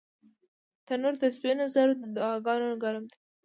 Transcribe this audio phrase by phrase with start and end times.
[0.87, 3.17] تنور د سپین زرو د دعاګانو ګرم دی